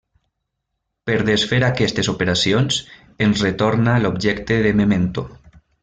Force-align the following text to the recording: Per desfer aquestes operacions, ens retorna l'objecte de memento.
Per 1.09 1.17
desfer 1.27 1.59
aquestes 1.67 2.09
operacions, 2.15 2.79
ens 3.29 3.45
retorna 3.49 3.97
l'objecte 4.07 4.59
de 4.69 4.73
memento. 4.85 5.29